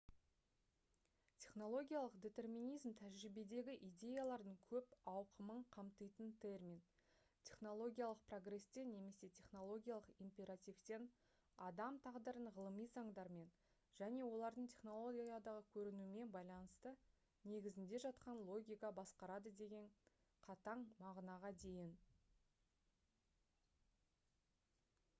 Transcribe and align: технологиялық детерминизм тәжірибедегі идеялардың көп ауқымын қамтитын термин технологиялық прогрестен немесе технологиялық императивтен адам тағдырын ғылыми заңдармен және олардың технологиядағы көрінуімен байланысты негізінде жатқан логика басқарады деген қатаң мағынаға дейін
технологиялық 1.43 2.13
детерминизм 2.21 2.93
тәжірибедегі 3.01 3.73
идеялардың 3.87 4.55
көп 4.71 4.95
ауқымын 5.11 5.59
қамтитын 5.75 6.31
термин 6.45 6.79
технологиялық 7.49 8.23
прогрестен 8.31 8.89
немесе 8.95 9.29
технологиялық 9.41 10.09
императивтен 10.29 11.05
адам 11.67 12.01
тағдырын 12.07 12.49
ғылыми 12.57 12.87
заңдармен 12.95 13.53
және 14.01 14.25
олардың 14.31 14.71
технологиядағы 14.73 15.63
көрінуімен 15.79 16.33
байланысты 16.39 16.95
негізінде 17.53 18.03
жатқан 18.09 18.45
логика 18.51 18.93
басқарады 19.03 19.55
деген 19.63 19.89
қатаң 20.49 20.87
мағынаға 21.07 21.57
дейін 21.69 21.97